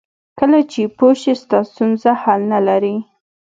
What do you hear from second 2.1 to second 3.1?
حل نه لري.